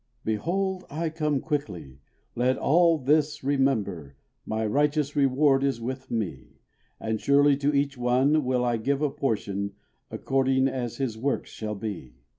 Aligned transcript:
"Behold, 0.25 0.83
I 0.89 1.11
come 1.11 1.39
quickly, 1.41 1.99
let 2.33 2.57
all 2.57 2.97
this 2.97 3.43
remember, 3.43 4.15
My 4.47 4.65
righteous 4.65 5.15
reward 5.15 5.63
is 5.63 5.79
with 5.79 6.09
Me; 6.09 6.57
And 6.99 7.21
surely 7.21 7.55
to 7.57 7.71
each 7.71 7.99
one 7.99 8.43
will 8.43 8.65
I 8.65 8.77
give 8.77 9.03
a 9.03 9.11
portion, 9.11 9.73
According 10.09 10.67
as 10.67 10.97
his 10.97 11.19
works 11.19 11.51
shall 11.51 11.75
be. 11.75 12.15